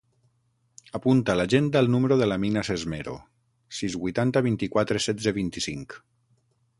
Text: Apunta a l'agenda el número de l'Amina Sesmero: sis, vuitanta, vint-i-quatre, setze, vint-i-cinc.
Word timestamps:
Apunta 0.99 1.33
a 1.33 1.37
l'agenda 1.39 1.83
el 1.85 1.89
número 1.95 2.17
de 2.21 2.29
l'Amina 2.29 2.63
Sesmero: 2.69 3.13
sis, 3.81 3.99
vuitanta, 4.07 4.43
vint-i-quatre, 4.49 5.03
setze, 5.09 5.35
vint-i-cinc. 5.37 5.97